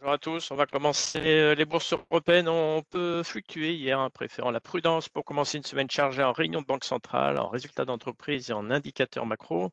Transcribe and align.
Bonjour 0.00 0.14
à 0.14 0.18
tous, 0.18 0.50
on 0.50 0.54
va 0.54 0.64
commencer. 0.64 1.20
Euh, 1.20 1.54
les 1.54 1.66
bourses 1.66 1.92
européennes 1.92 2.48
ont 2.48 2.82
peu 2.82 3.22
fluctué 3.22 3.74
hier, 3.74 4.00
hein, 4.00 4.08
préférant 4.08 4.50
la 4.50 4.58
prudence 4.60 5.10
pour 5.10 5.26
commencer 5.26 5.58
une 5.58 5.64
semaine 5.64 5.90
chargée 5.90 6.22
en 6.22 6.32
réunion 6.32 6.62
de 6.62 6.66
banque 6.66 6.84
centrale, 6.84 7.38
en 7.38 7.48
résultats 7.48 7.84
d'entreprise 7.84 8.48
et 8.48 8.54
en 8.54 8.70
indicateurs 8.70 9.26
macro. 9.26 9.70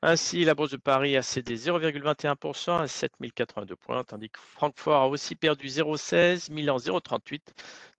Ainsi, 0.00 0.46
la 0.46 0.54
bourse 0.54 0.70
de 0.70 0.78
Paris 0.78 1.14
a 1.14 1.20
cédé 1.22 1.56
0,21% 1.56 2.80
à 2.80 2.88
7082 2.88 3.76
points, 3.76 4.02
tandis 4.02 4.30
que 4.30 4.40
Francfort 4.40 5.02
a 5.02 5.08
aussi 5.08 5.36
perdu 5.36 5.66
0,16%, 5.66 6.50
Milan 6.50 6.78
0,38, 6.78 7.40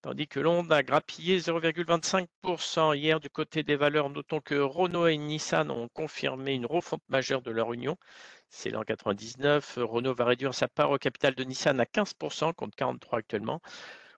tandis 0.02 0.28
que 0.28 0.40
Londres 0.40 0.74
a 0.74 0.82
grappillé 0.82 1.38
0,25% 1.38 2.98
hier 2.98 3.20
du 3.20 3.30
côté 3.30 3.62
des 3.62 3.76
valeurs. 3.76 4.10
Notons 4.10 4.42
que 4.42 4.56
Renault 4.56 5.06
et 5.06 5.18
Nissan 5.18 5.70
ont 5.70 5.90
confirmé 5.90 6.56
une 6.56 6.66
refonte 6.66 7.04
majeure 7.08 7.44
de 7.44 7.52
leur 7.52 7.72
union. 7.72 7.98
C'est 8.54 8.70
l'an 8.70 8.84
99. 8.84 9.80
Renault 9.82 10.14
va 10.14 10.26
réduire 10.26 10.54
sa 10.54 10.68
part 10.68 10.92
au 10.92 10.98
capital 10.98 11.34
de 11.34 11.44
Nissan 11.44 11.80
à 11.80 11.86
15% 11.86 12.54
contre 12.54 12.76
43 12.76 13.20
actuellement 13.20 13.62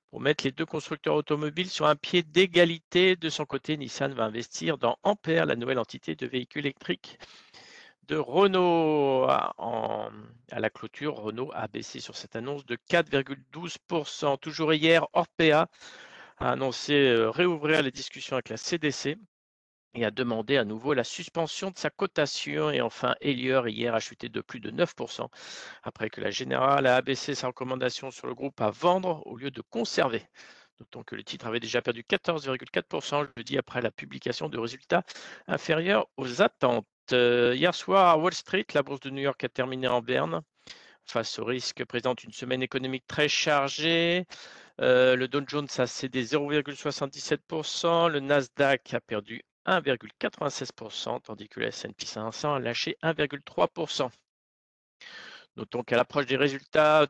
pour 0.10 0.22
mettre 0.22 0.44
les 0.44 0.52
deux 0.52 0.66
constructeurs 0.66 1.16
automobiles 1.16 1.70
sur 1.70 1.86
un 1.86 1.96
pied 1.96 2.24
d'égalité. 2.24 3.16
De 3.16 3.30
son 3.30 3.46
côté, 3.46 3.78
Nissan 3.78 4.12
va 4.14 4.26
investir 4.26 4.80
dans 4.80 4.98
Ampère, 5.04 5.46
la 5.46 5.56
nouvelle 5.56 5.78
entité 5.78 6.16
de 6.16 6.26
véhicules 6.26 6.66
électriques 6.66 7.20
de 8.08 8.18
Renault 8.18 9.26
à, 9.30 9.54
la 10.52 10.70
clôture. 10.72 11.16
Renault 11.16 11.52
a 11.54 11.68
baissé 11.68 12.00
sur 12.00 12.16
cette 12.16 12.36
annonce 12.36 12.66
de 12.66 12.76
4,12%. 12.90 14.40
Toujours 14.40 14.74
hier, 14.74 15.06
Orpea 15.14 15.68
a 16.40 16.52
annoncé 16.52 16.94
euh, 16.94 17.30
réouvrir 17.30 17.84
les 17.84 17.92
discussions 17.92 18.36
avec 18.36 18.50
la 18.50 18.58
CDC 18.58 19.18
et 19.96 20.06
a 20.06 20.12
demandé 20.12 20.58
à 20.58 20.66
nouveau 20.66 20.94
la 20.94 21.04
suspension 21.04 21.72
de 21.72 21.78
sa 21.78 21.90
cotation. 21.90 22.72
Et 22.72 22.82
enfin, 22.82 23.16
Elior 23.22 23.68
hier 23.68 23.94
a 23.94 24.00
chuté 24.00 24.30
de 24.30 24.42
plus 24.42 24.60
de 24.60 24.72
9% 24.72 25.28
après 25.84 26.10
que 26.10 26.22
la 26.22 26.32
Générale 26.32 26.88
a 26.88 26.96
abaissé 26.96 27.36
sa 27.36 27.48
recommandation 27.48 28.12
sur 28.12 28.28
le 28.28 28.34
groupe 28.34 28.60
à 28.62 28.70
vendre 28.72 29.26
au 29.28 29.38
lieu 29.38 29.52
de 29.52 29.62
conserver. 29.62 30.24
Notons 30.80 31.04
que 31.04 31.16
le 31.16 31.24
titre 31.24 31.46
avait 31.46 31.60
déjà 31.60 31.82
perdu 31.82 32.04
14,4% 32.04 33.28
jeudi 33.38 33.58
après 33.58 33.82
la 33.82 33.92
publication 33.92 34.50
de 34.50 34.58
résultats 34.58 35.04
inférieurs 35.48 36.08
aux 36.18 36.42
attentes. 36.42 36.88
Euh, 37.12 37.54
hier 37.56 37.76
soir 37.76 38.08
à 38.10 38.18
Wall 38.18 38.34
Street, 38.34 38.66
la 38.74 38.82
bourse 38.82 39.02
de 39.02 39.10
New 39.12 39.22
York 39.22 39.44
a 39.44 39.50
terminé 39.50 39.88
en 39.88 40.02
berne. 40.02 40.42
Face 41.06 41.38
au 41.38 41.46
risque, 41.46 41.84
présente 41.86 42.24
une 42.24 42.32
semaine 42.32 42.64
économique 42.64 43.06
très 43.08 43.28
chargée. 43.28 44.26
Euh, 44.82 45.16
le 45.16 45.28
Dow 45.28 45.42
Jones 45.46 45.68
a 45.78 45.86
cédé 45.86 46.24
0,77%, 46.24 48.10
le 48.10 48.20
Nasdaq 48.22 48.94
a 48.94 49.02
perdu 49.02 49.44
1,96%, 49.66 51.22
tandis 51.22 51.50
que 51.50 51.60
le 51.60 51.68
S&P 51.68 52.06
500 52.06 52.56
a 52.56 52.60
lâché 52.60 52.98
1,3%. 53.02 54.10
Notons 55.56 55.84
qu'à 55.84 55.98
l'approche 55.98 56.26
des 56.26 56.38
résultats 56.38 57.06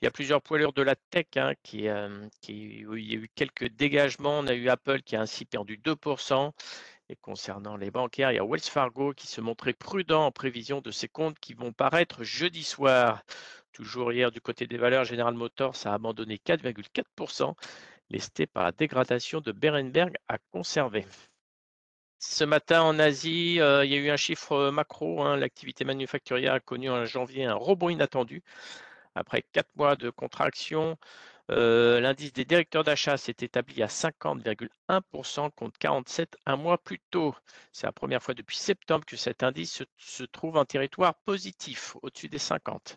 il 0.00 0.04
y 0.04 0.08
a 0.08 0.10
plusieurs 0.10 0.42
poilures 0.42 0.74
de 0.74 0.82
la 0.82 0.94
tech 0.94 1.26
hein, 1.36 1.54
qui, 1.62 1.88
euh, 1.88 2.28
qui, 2.42 2.84
où 2.84 2.96
il 2.96 3.10
y 3.10 3.14
a 3.14 3.18
eu 3.18 3.30
quelques 3.34 3.68
dégagements. 3.68 4.40
On 4.40 4.46
a 4.46 4.52
eu 4.52 4.68
Apple 4.68 5.00
qui 5.02 5.16
a 5.16 5.22
ainsi 5.22 5.46
perdu 5.46 5.78
2%. 5.78 6.52
Et 7.08 7.16
concernant 7.16 7.76
les 7.76 7.90
bancaires, 7.90 8.32
il 8.32 8.34
y 8.34 8.38
a 8.38 8.44
Wells 8.44 8.60
Fargo 8.60 9.14
qui 9.14 9.26
se 9.26 9.40
montrait 9.40 9.72
prudent 9.72 10.26
en 10.26 10.32
prévision 10.32 10.80
de 10.80 10.90
ses 10.90 11.08
comptes 11.08 11.38
qui 11.38 11.54
vont 11.54 11.72
paraître 11.72 12.24
jeudi 12.24 12.64
soir. 12.64 13.22
Toujours 13.72 14.12
hier, 14.12 14.32
du 14.32 14.40
côté 14.40 14.66
des 14.66 14.76
valeurs, 14.76 15.04
General 15.04 15.32
Motors 15.32 15.76
a 15.86 15.94
abandonné 15.94 16.38
4,4%, 16.44 17.54
lesté 18.10 18.46
par 18.46 18.64
la 18.64 18.72
dégradation 18.72 19.40
de 19.40 19.52
Berenberg 19.52 20.16
à 20.28 20.38
conserver. 20.52 21.04
Ce 22.18 22.44
matin 22.44 22.82
en 22.82 22.98
Asie, 22.98 23.60
euh, 23.60 23.84
il 23.84 23.92
y 23.92 23.94
a 23.94 23.98
eu 23.98 24.10
un 24.10 24.16
chiffre 24.16 24.70
macro. 24.70 25.22
Hein. 25.22 25.36
L'activité 25.36 25.84
manufacturière 25.84 26.54
a 26.54 26.60
connu 26.60 26.90
en 26.90 27.04
janvier 27.04 27.44
un 27.44 27.54
rebond 27.54 27.90
inattendu. 27.90 28.42
Après 29.14 29.42
quatre 29.42 29.74
mois 29.76 29.96
de 29.96 30.10
contraction, 30.10 30.98
euh, 31.50 32.00
l'indice 32.00 32.32
des 32.32 32.44
directeurs 32.44 32.82
d'achat 32.84 33.16
s'est 33.16 33.36
établi 33.40 33.82
à 33.82 33.86
50,1% 33.86 35.50
contre 35.52 35.78
47 35.78 36.36
un 36.44 36.56
mois 36.56 36.78
plus 36.78 36.98
tôt. 37.10 37.34
C'est 37.72 37.86
la 37.86 37.92
première 37.92 38.22
fois 38.22 38.34
depuis 38.34 38.56
septembre 38.56 39.04
que 39.04 39.16
cet 39.16 39.42
indice 39.42 39.84
se, 39.96 40.24
trouve 40.24 40.56
en 40.56 40.64
territoire 40.64 41.14
positif, 41.14 41.96
au-dessus 42.02 42.28
des 42.28 42.38
50. 42.38 42.96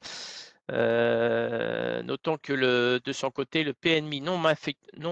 Euh, 0.71 2.03
notons 2.03 2.37
que 2.37 2.99
de 2.99 3.11
son 3.11 3.31
côté, 3.31 3.63
le 3.63 3.73
PNMI 3.73 4.21
non, 4.21 4.37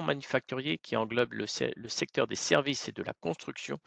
manufacturier, 0.02 0.78
qui 0.78 0.96
englobe 0.96 1.34
le, 1.34 1.48
secteur 1.48 2.28
des 2.28 2.36
services 2.36 2.90
et 2.90 2.92
de 2.92 3.04
la 3.04 3.14
construction, 3.14 3.80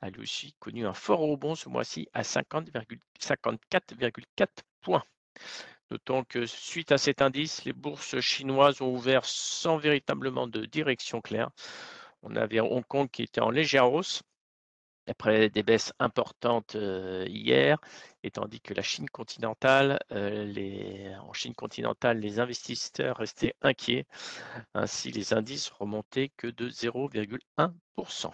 a 0.00 0.10
lui 0.10 0.22
aussi 0.22 0.54
connu 0.60 0.86
un 0.86 0.94
fort 0.94 1.20
rebond 1.20 1.54
ce 1.54 1.68
mois-ci 1.68 2.08
à 2.12 2.22
54,4 2.22 4.46
points. 4.82 5.04
Notons 5.90 6.24
que 6.24 6.46
suite 6.46 6.92
à 6.92 6.98
cet 6.98 7.22
indice, 7.22 7.64
les 7.64 7.72
bourses 7.72 8.20
chinoises 8.20 8.80
ont 8.80 8.92
ouvert 8.92 9.24
sans 9.24 9.78
véritablement 9.78 10.46
de 10.46 10.64
direction 10.64 11.20
claire. 11.20 11.50
On 12.22 12.36
avait 12.36 12.60
Hong 12.60 12.84
Kong 12.84 13.08
qui 13.10 13.22
était 13.22 13.40
en 13.40 13.50
légère 13.50 13.92
hausse 13.92 14.22
après 15.06 15.48
des 15.50 15.62
baisses 15.62 15.92
importantes 15.98 16.76
euh, 16.76 17.24
hier, 17.28 17.78
et 18.22 18.30
tandis 18.30 18.60
que 18.60 18.74
la 18.74 18.82
Chine 18.82 19.08
continentale, 19.08 19.98
euh, 20.12 21.14
en 21.20 21.32
Chine 21.32 21.54
continentale, 21.54 22.18
les 22.18 22.40
investisseurs 22.40 23.16
restaient 23.16 23.54
inquiets. 23.62 24.06
Ainsi, 24.74 25.10
les 25.10 25.32
indices 25.32 25.70
remontaient 25.70 26.30
que 26.36 26.48
de 26.48 26.68
0,1%. 26.68 28.32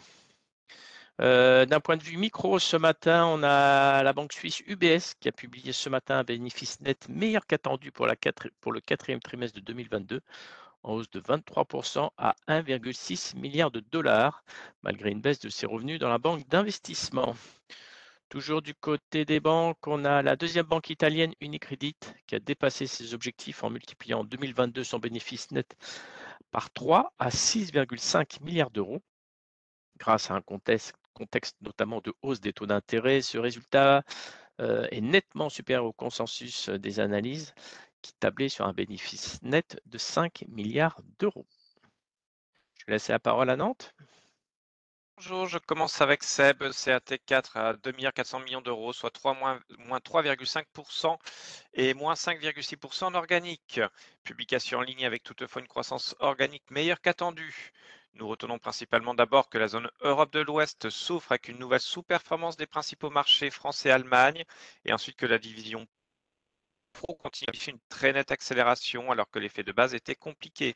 Euh, 1.21 1.66
d'un 1.66 1.81
point 1.81 1.97
de 1.97 2.03
vue 2.03 2.16
micro, 2.16 2.59
ce 2.59 2.77
matin, 2.77 3.27
on 3.27 3.43
a 3.43 4.03
la 4.03 4.12
banque 4.12 4.33
suisse 4.33 4.60
UBS 4.66 5.15
qui 5.21 5.28
a 5.28 5.33
publié 5.33 5.72
ce 5.72 5.89
matin 5.89 6.19
un 6.19 6.25
bénéfice 6.25 6.81
net 6.81 7.06
meilleur 7.09 7.47
qu'attendu 7.47 7.93
pour, 7.93 8.09
pour 8.60 8.72
le 8.72 8.81
quatrième 8.81 9.21
trimestre 9.21 9.56
de 9.60 9.65
2022, 9.65 10.21
en 10.82 10.94
hausse 10.94 11.10
de 11.10 11.20
23% 11.20 12.10
à 12.16 12.34
1,6 12.48 13.37
milliard 13.38 13.70
de 13.70 13.81
dollars, 13.81 14.44
malgré 14.82 15.10
une 15.10 15.20
baisse 15.20 15.41
de 15.41 15.48
ses 15.48 15.66
revenus 15.66 15.98
dans 15.98 16.09
la 16.09 16.19
banque 16.19 16.47
d'investissement. 16.48 17.34
Toujours 18.28 18.62
du 18.62 18.75
côté 18.75 19.25
des 19.25 19.41
banques, 19.41 19.87
on 19.87 20.04
a 20.04 20.22
la 20.22 20.37
deuxième 20.37 20.66
banque 20.66 20.88
italienne 20.91 21.34
Unicredit 21.41 21.97
qui 22.26 22.34
a 22.34 22.41
dépassé 22.41 22.87
ses 22.87 23.12
objectifs 23.12 23.62
en 23.62 23.71
multipliant 23.71 24.21
en 24.21 24.25
2022 24.25 24.84
son 24.84 24.98
bénéfice 24.98 25.50
net 25.50 25.76
par 26.50 26.71
3 26.71 27.12
à 27.19 27.28
6,5 27.28 28.42
milliards 28.42 28.71
d'euros 28.71 29.03
grâce 29.98 30.31
à 30.31 30.34
un 30.34 30.41
contexte 30.41 31.56
notamment 31.60 32.00
de 32.00 32.12
hausse 32.22 32.41
des 32.41 32.53
taux 32.53 32.66
d'intérêt, 32.66 33.21
ce 33.21 33.38
résultat 33.38 34.03
euh, 34.60 34.87
est 34.91 35.00
nettement 35.00 35.48
supérieur 35.48 35.84
au 35.84 35.92
consensus 35.92 36.69
euh, 36.69 36.78
des 36.78 37.00
analyses 37.00 37.54
qui 38.02 38.12
tablait 38.14 38.48
sur 38.48 38.66
un 38.66 38.72
bénéfice 38.72 39.40
net 39.42 39.80
de 39.86 39.98
5 39.98 40.44
milliards 40.48 41.00
d'euros. 41.18 41.46
Je 42.78 42.86
vais 42.86 42.92
laisser 42.94 43.12
la 43.12 43.18
parole 43.18 43.48
à 43.48 43.56
Nantes. 43.56 43.94
Bonjour, 45.16 45.46
je 45.46 45.58
commence 45.58 46.00
avec 46.00 46.24
Seb, 46.24 46.64
CAT4 46.64 47.50
à 47.54 47.72
2 47.74 47.92
400 47.92 48.41
millions 48.41 48.60
d'euros, 48.60 48.92
soit 48.92 49.10
3 49.10 49.34
moins, 49.34 49.60
3,5% 50.00 51.16
et 51.74 51.94
moins 51.94 52.14
5,6% 52.14 53.04
en 53.04 53.14
organique. 53.14 53.80
Publication 54.24 54.78
en 54.78 54.82
ligne 54.82 55.06
avec 55.06 55.22
toutefois 55.22 55.62
une 55.62 55.68
croissance 55.68 56.16
organique 56.18 56.68
meilleure 56.70 57.00
qu'attendue. 57.00 57.70
Nous 58.14 58.26
retenons 58.26 58.58
principalement 58.58 59.14
d'abord 59.14 59.48
que 59.48 59.58
la 59.58 59.68
zone 59.68 59.91
Europe 60.00 60.32
de 60.32 60.41
l'Ouest 60.41 60.91
souffre 60.91 61.30
avec 61.30 61.46
une 61.46 61.58
nouvelle 61.58 61.80
sous-performance 61.80 62.56
des 62.56 62.66
principaux 62.66 63.10
marchés 63.10 63.50
français 63.50 63.91
et 63.91 63.92
Allemagne, 63.92 64.44
et 64.84 64.92
ensuite 64.92 65.16
que 65.16 65.26
la 65.26 65.38
division 65.38 65.86
Pro 66.92 67.14
continue 67.16 67.58
une 67.69 67.78
très 67.88 68.12
nette 68.12 68.32
accélération 68.32 69.10
alors 69.10 69.30
que 69.30 69.38
l'effet 69.38 69.62
de 69.62 69.72
base 69.72 69.94
était 69.94 70.14
compliqué. 70.14 70.75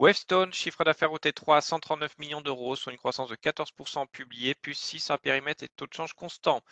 Wavestone, 0.00 0.52
chiffre 0.52 0.84
d'affaires 0.84 1.12
au 1.12 1.18
T3 1.18 1.56
à 1.56 1.60
139 1.60 2.18
millions 2.18 2.40
d'euros, 2.40 2.76
soit 2.76 2.92
une 2.92 2.98
croissance 2.98 3.28
de 3.28 3.34
14% 3.36 4.06
publiée, 4.06 4.54
plus 4.54 4.74
6 4.74 5.10
à 5.10 5.18
périmètre 5.18 5.64
et 5.64 5.68
taux 5.68 5.86
de 5.88 5.92
change 5.92 6.12
constant. 6.14 6.62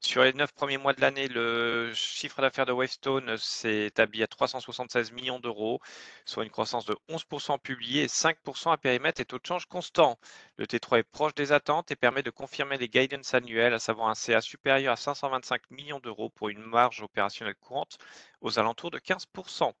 Sur 0.00 0.22
les 0.22 0.32
9 0.32 0.52
premiers 0.52 0.78
mois 0.78 0.92
de 0.92 1.00
l'année, 1.00 1.26
le 1.26 1.92
chiffre 1.94 2.40
d'affaires 2.40 2.64
de 2.66 2.72
Wavestone 2.72 3.36
s'est 3.38 3.86
établi 3.86 4.22
à 4.22 4.28
376 4.28 5.10
millions 5.12 5.40
d'euros, 5.40 5.80
soit 6.24 6.44
une 6.44 6.50
croissance 6.50 6.86
de 6.86 6.96
11% 7.08 7.58
publiée 7.58 8.04
et 8.04 8.08
5% 8.08 8.70
à 8.72 8.76
périmètre 8.76 9.20
et 9.20 9.24
taux 9.24 9.38
de 9.38 9.46
change 9.46 9.66
constant. 9.66 10.16
Le 10.56 10.66
T3 10.66 11.00
est 11.00 11.02
proche 11.02 11.34
des 11.34 11.50
attentes 11.52 11.90
et 11.90 11.96
permet 11.96 12.22
de 12.22 12.30
confirmer 12.30 12.78
les 12.78 12.88
guidance 12.88 13.34
annuels, 13.34 13.74
à 13.74 13.80
savoir 13.80 14.08
un 14.08 14.14
CA 14.14 14.40
supérieur 14.40 14.92
à 14.92 14.96
525 14.96 15.70
millions 15.70 16.00
d'euros 16.00 16.30
pour 16.30 16.50
une 16.50 16.62
marge 16.62 17.02
opérationnelle 17.02 17.56
courante 17.56 17.98
aux 18.40 18.60
alentours 18.60 18.92
de 18.92 18.98
15%. 19.00 19.72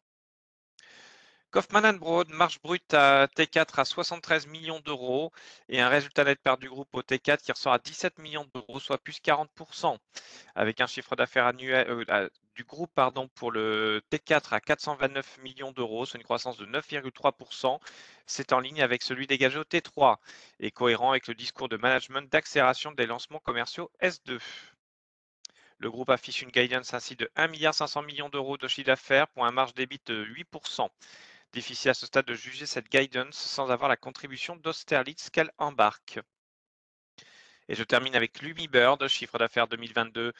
Kaufmann 1.56 1.96
Broad, 1.96 2.28
marge 2.28 2.60
brute 2.60 2.92
à 2.92 3.28
T4 3.28 3.80
à 3.80 3.86
73 3.86 4.46
millions 4.46 4.80
d'euros 4.80 5.32
et 5.70 5.80
un 5.80 5.88
résultat 5.88 6.22
net 6.24 6.38
par 6.38 6.58
du 6.58 6.68
groupe 6.68 6.90
au 6.92 7.00
T4 7.00 7.38
qui 7.38 7.50
ressort 7.50 7.72
à 7.72 7.78
17 7.78 8.18
millions 8.18 8.46
d'euros, 8.52 8.78
soit 8.78 8.98
plus 8.98 9.20
40%, 9.24 9.96
avec 10.54 10.82
un 10.82 10.86
chiffre 10.86 11.16
d'affaires 11.16 11.46
annuel 11.46 11.86
euh, 12.10 12.28
du 12.56 12.64
groupe 12.64 12.90
pardon, 12.94 13.28
pour 13.28 13.52
le 13.52 14.02
T4 14.12 14.52
à 14.52 14.60
429 14.60 15.38
millions 15.38 15.72
d'euros, 15.72 16.04
soit 16.04 16.18
une 16.18 16.24
croissance 16.24 16.58
de 16.58 16.66
9,3%. 16.66 17.80
C'est 18.26 18.52
en 18.52 18.60
ligne 18.60 18.82
avec 18.82 19.02
celui 19.02 19.26
dégagé 19.26 19.58
au 19.58 19.64
T3 19.64 20.16
et 20.60 20.70
cohérent 20.70 21.12
avec 21.12 21.26
le 21.26 21.34
discours 21.34 21.70
de 21.70 21.78
management 21.78 22.30
d'accélération 22.30 22.92
des 22.92 23.06
lancements 23.06 23.40
commerciaux 23.40 23.90
S2. 24.02 24.40
Le 25.78 25.90
groupe 25.90 26.10
affiche 26.10 26.42
une 26.42 26.50
guidance 26.50 26.92
ainsi 26.92 27.16
de 27.16 27.30
1 27.34 27.72
500 27.72 28.02
millions 28.02 28.28
d'euros 28.28 28.58
de 28.58 28.68
chiffre 28.68 28.88
d'affaires 28.88 29.28
pour 29.28 29.46
un 29.46 29.52
marge 29.52 29.72
débit 29.72 30.00
de 30.04 30.22
8%. 30.22 30.90
Difficile 31.52 31.90
à 31.90 31.94
ce 31.94 32.06
stade 32.06 32.26
de 32.26 32.34
juger 32.34 32.66
cette 32.66 32.90
guidance 32.90 33.36
sans 33.36 33.70
avoir 33.70 33.88
la 33.88 33.96
contribution 33.96 34.56
d'Austerlitz 34.56 35.30
qu'elle 35.30 35.50
embarque. 35.58 36.20
Et 37.68 37.74
je 37.74 37.82
termine 37.82 38.14
avec 38.14 38.40
Lumibird, 38.40 39.08
chiffre 39.08 39.38
d'affaires 39.38 39.66
2022 39.66 40.32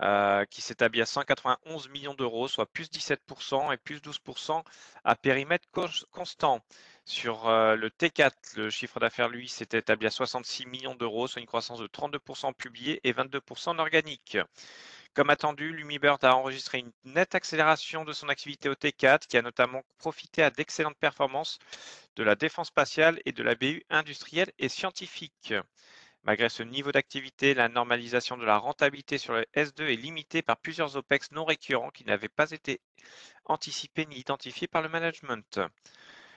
euh, 0.00 0.44
qui 0.44 0.62
s'établit 0.62 1.02
à 1.02 1.06
191 1.06 1.88
millions 1.88 2.14
d'euros, 2.14 2.46
soit 2.46 2.66
plus 2.66 2.88
17% 2.88 3.72
et 3.72 3.76
plus 3.78 3.98
12% 3.98 4.62
à 5.04 5.16
périmètre 5.16 5.66
constant. 6.12 6.60
Sur 7.04 7.48
euh, 7.48 7.74
le 7.74 7.88
T4, 7.88 8.32
le 8.56 8.70
chiffre 8.70 9.00
d'affaires, 9.00 9.28
lui, 9.28 9.48
s'est 9.48 9.68
établi 9.72 10.06
à 10.06 10.10
66 10.10 10.66
millions 10.66 10.94
d'euros, 10.94 11.26
soit 11.26 11.40
une 11.40 11.46
croissance 11.46 11.80
de 11.80 11.86
32% 11.88 12.52
publiée 12.54 13.00
et 13.02 13.12
22% 13.12 13.70
en 13.70 13.78
organique. 13.78 14.38
Comme 15.18 15.30
attendu, 15.30 15.72
Lumibird 15.72 16.24
a 16.24 16.36
enregistré 16.36 16.78
une 16.78 16.92
nette 17.02 17.34
accélération 17.34 18.04
de 18.04 18.12
son 18.12 18.28
activité 18.28 18.68
au 18.68 18.74
T4 18.74 19.26
qui 19.26 19.36
a 19.36 19.42
notamment 19.42 19.82
profité 19.98 20.44
à 20.44 20.50
d'excellentes 20.50 20.96
performances 20.96 21.58
de 22.14 22.22
la 22.22 22.36
défense 22.36 22.68
spatiale 22.68 23.20
et 23.24 23.32
de 23.32 23.42
la 23.42 23.56
BU 23.56 23.82
industrielle 23.90 24.52
et 24.60 24.68
scientifique. 24.68 25.54
Malgré 26.22 26.48
ce 26.48 26.62
niveau 26.62 26.92
d'activité, 26.92 27.52
la 27.54 27.68
normalisation 27.68 28.36
de 28.36 28.44
la 28.44 28.58
rentabilité 28.58 29.18
sur 29.18 29.32
le 29.32 29.44
S2 29.56 29.92
est 29.92 29.96
limitée 29.96 30.42
par 30.42 30.56
plusieurs 30.56 30.94
OPEX 30.94 31.32
non 31.32 31.44
récurrents 31.44 31.90
qui 31.90 32.04
n'avaient 32.04 32.28
pas 32.28 32.52
été 32.52 32.80
anticipés 33.44 34.06
ni 34.06 34.20
identifiés 34.20 34.68
par 34.68 34.82
le 34.82 34.88
management. 34.88 35.58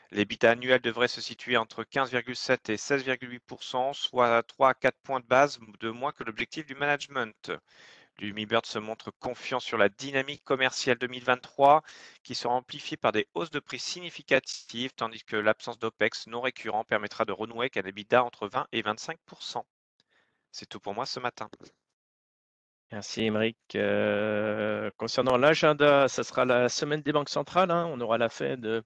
L'EBITDA 0.10 0.54
annuel 0.54 0.82
devrait 0.82 1.08
se 1.08 1.22
situer 1.22 1.56
entre 1.56 1.84
15,7 1.84 2.72
et 2.72 2.78
16,8% 2.78 3.94
soit 3.94 4.42
3 4.42 4.70
à 4.70 4.74
4 4.74 4.98
points 5.04 5.20
de 5.20 5.28
base 5.28 5.60
de 5.80 5.92
moins 5.92 6.14
que 6.14 6.24
l'objectif 6.24 6.66
du 6.66 6.74
management. 6.74 7.52
Lumibird 8.26 8.66
se 8.66 8.80
montre 8.80 9.12
confiant 9.20 9.60
sur 9.60 9.78
la 9.78 9.90
dynamique 9.90 10.44
commerciale 10.44 10.98
2023 10.98 11.84
qui 12.24 12.36
sera 12.36 12.54
amplifiée 12.54 12.98
par 12.98 13.12
des 13.12 13.28
hausses 13.34 13.52
de 13.52 13.60
prix 13.60 13.80
significatives 13.80 14.92
tandis 14.96 15.24
que 15.24 15.36
l'absence 15.36 15.80
d'OPEX 15.80 16.28
non 16.28 16.42
récurrent 16.42 16.84
permettra 16.84 17.26
de 17.26 17.32
renouer 17.32 17.66
avec 17.66 17.78
un 17.78 17.84
EBITDA 17.84 18.24
entre 18.24 18.48
20 18.48 18.68
et 18.72 18.82
25% 18.82 19.64
c'est 20.52 20.68
tout 20.68 20.80
pour 20.80 20.94
moi 20.94 21.06
ce 21.06 21.20
matin. 21.20 21.50
Merci 22.92 23.24
Émeric. 23.24 23.58
Euh, 23.76 24.92
concernant 24.98 25.38
l'agenda, 25.38 26.10
ce 26.10 26.24
sera 26.24 26.44
la 26.44 26.68
semaine 26.68 27.02
des 27.02 27.14
banques 27.14 27.30
centrales. 27.30 27.72
Hein. 27.72 27.90
On 27.90 28.02
aura 28.02 28.18
la 28.18 28.28
Fed, 28.28 28.84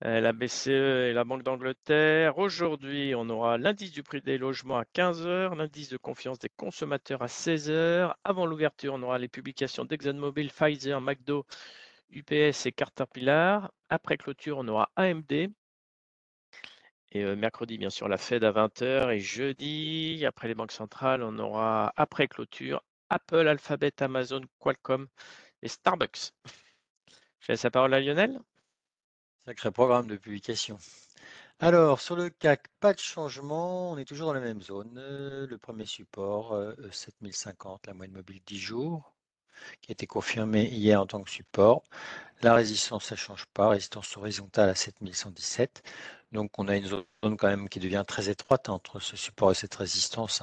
la 0.00 0.32
BCE 0.32 0.68
et 0.68 1.12
la 1.12 1.24
Banque 1.24 1.42
d'Angleterre. 1.42 2.38
Aujourd'hui, 2.38 3.14
on 3.14 3.28
aura 3.28 3.58
l'indice 3.58 3.92
du 3.92 4.02
prix 4.02 4.20
des 4.20 4.38
logements 4.38 4.78
à 4.78 4.84
15h, 4.84 5.56
l'indice 5.56 5.88
de 5.88 5.96
confiance 5.96 6.38
des 6.38 6.50
consommateurs 6.50 7.22
à 7.22 7.26
16h. 7.26 8.14
Avant 8.24 8.46
l'ouverture, 8.46 8.94
on 8.94 9.02
aura 9.02 9.18
les 9.18 9.28
publications 9.28 9.84
d'ExxonMobil, 9.84 10.50
Pfizer, 10.50 11.00
McDo, 11.00 11.46
UPS 12.10 12.66
et 12.66 12.72
Caterpillar. 12.72 13.72
Après 13.88 14.16
clôture, 14.16 14.58
on 14.58 14.68
aura 14.68 14.90
AMD, 14.96 15.50
et 17.12 17.24
mercredi, 17.36 17.78
bien 17.78 17.90
sûr, 17.90 18.08
la 18.08 18.18
Fed 18.18 18.44
à 18.44 18.52
20h. 18.52 19.10
Et 19.10 19.20
jeudi, 19.20 20.24
après 20.26 20.48
les 20.48 20.54
banques 20.54 20.72
centrales, 20.72 21.22
on 21.22 21.38
aura, 21.38 21.92
après 21.96 22.28
clôture, 22.28 22.82
Apple, 23.08 23.48
Alphabet, 23.48 23.92
Amazon, 24.02 24.42
Qualcomm 24.58 25.06
et 25.62 25.68
Starbucks. 25.68 26.32
Je 27.40 27.52
laisse 27.52 27.62
la 27.62 27.70
parole 27.70 27.94
à 27.94 28.00
Lionel. 28.00 28.38
Sacré 29.46 29.70
programme 29.70 30.08
de 30.08 30.16
publication. 30.16 30.76
Alors, 31.60 32.00
sur 32.00 32.16
le 32.16 32.30
CAC, 32.30 32.66
pas 32.80 32.92
de 32.92 32.98
changement, 32.98 33.92
on 33.92 33.96
est 33.96 34.04
toujours 34.04 34.26
dans 34.26 34.32
la 34.32 34.40
même 34.40 34.60
zone. 34.60 34.94
Le 34.96 35.56
premier 35.56 35.86
support, 35.86 36.60
7050, 36.90 37.86
la 37.86 37.94
moyenne 37.94 38.16
mobile 38.16 38.40
10 38.44 38.58
jours, 38.58 39.12
qui 39.80 39.92
a 39.92 39.94
été 39.94 40.08
confirmé 40.08 40.64
hier 40.64 41.00
en 41.00 41.06
tant 41.06 41.22
que 41.22 41.30
support. 41.30 41.84
La 42.42 42.54
résistance, 42.54 43.04
ça 43.04 43.14
ne 43.14 43.20
change 43.20 43.46
pas, 43.54 43.68
résistance 43.68 44.16
horizontale 44.16 44.68
à 44.68 44.74
7117. 44.74 45.84
Donc 46.32 46.58
on 46.58 46.66
a 46.66 46.74
une 46.74 46.86
zone 46.86 47.04
quand 47.22 47.46
même 47.46 47.68
qui 47.68 47.78
devient 47.78 48.04
très 48.04 48.28
étroite 48.28 48.68
entre 48.68 48.98
ce 48.98 49.16
support 49.16 49.52
et 49.52 49.54
cette 49.54 49.76
résistance. 49.76 50.42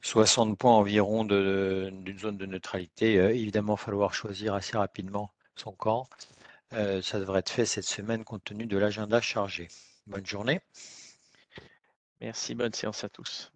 60 0.00 0.50
hein. 0.50 0.54
points 0.56 0.72
environ 0.72 1.24
d'une 1.24 2.18
zone 2.18 2.36
de 2.36 2.46
neutralité. 2.46 3.16
Euh, 3.20 3.30
évidemment, 3.32 3.74
il 3.74 3.78
va 3.78 3.84
falloir 3.84 4.12
choisir 4.12 4.54
assez 4.54 4.76
rapidement 4.76 5.30
son 5.54 5.70
camp. 5.70 6.08
Euh, 6.72 7.00
ça 7.02 7.20
devrait 7.20 7.40
être 7.40 7.50
fait 7.50 7.66
cette 7.66 7.84
semaine 7.84 8.24
compte 8.24 8.44
tenu 8.44 8.66
de 8.66 8.76
l'agenda 8.76 9.20
chargé. 9.20 9.68
Bonne 10.06 10.26
journée. 10.26 10.60
Merci, 12.20 12.54
bonne 12.54 12.72
séance 12.72 13.04
à 13.04 13.08
tous. 13.08 13.52